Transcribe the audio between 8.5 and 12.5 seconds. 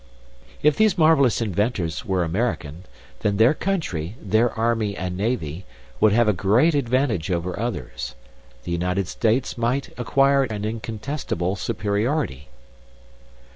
The United States might acquire an incontestable superiority.